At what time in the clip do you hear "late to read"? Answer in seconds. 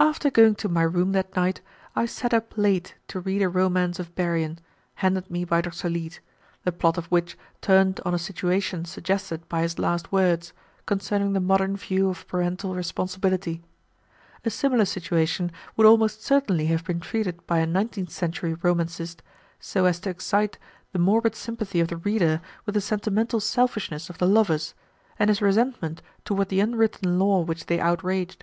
2.58-3.40